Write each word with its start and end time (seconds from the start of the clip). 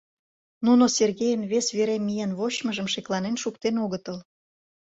Нуно 0.65 0.83
Сергейын 0.97 1.41
вес 1.51 1.67
вере 1.77 1.97
миен 2.07 2.31
вочмыжым 2.39 2.87
шекланен 2.93 3.35
шуктен 3.41 3.75
огытыл. 3.83 4.17